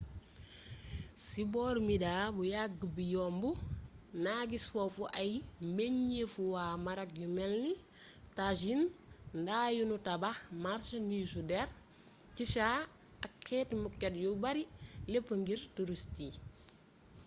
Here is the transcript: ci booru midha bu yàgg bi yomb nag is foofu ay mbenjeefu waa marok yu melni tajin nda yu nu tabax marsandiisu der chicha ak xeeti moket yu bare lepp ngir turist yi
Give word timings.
ci 1.25 1.41
booru 1.51 1.79
midha 1.89 2.13
bu 2.35 2.41
yàgg 2.53 2.79
bi 2.95 3.03
yomb 3.13 3.43
nag 4.23 4.47
is 4.57 4.65
foofu 4.73 5.03
ay 5.21 5.31
mbenjeefu 5.69 6.41
waa 6.53 6.73
marok 6.85 7.11
yu 7.21 7.27
melni 7.37 7.73
tajin 8.37 8.81
nda 9.41 9.57
yu 9.75 9.83
nu 9.89 9.95
tabax 10.07 10.37
marsandiisu 10.63 11.39
der 11.51 11.67
chicha 12.35 12.67
ak 13.25 13.33
xeeti 13.47 13.75
moket 13.83 14.13
yu 14.23 14.31
bare 14.43 14.63
lepp 15.11 15.27
ngir 15.41 15.61
turist 15.75 16.13
yi 16.23 16.29